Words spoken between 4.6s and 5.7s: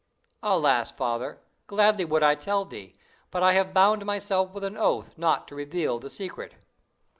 an oath not to